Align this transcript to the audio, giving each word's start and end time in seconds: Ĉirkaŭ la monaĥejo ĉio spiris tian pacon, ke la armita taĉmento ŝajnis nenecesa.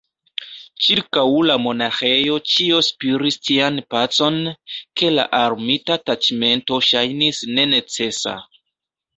Ĉirkaŭ 0.85 1.25
la 1.49 1.57
monaĥejo 1.65 2.37
ĉio 2.53 2.79
spiris 2.87 3.37
tian 3.49 3.77
pacon, 3.95 4.39
ke 5.03 5.13
la 5.19 5.27
armita 5.41 5.99
taĉmento 6.09 6.81
ŝajnis 6.91 7.47
nenecesa. 7.61 8.39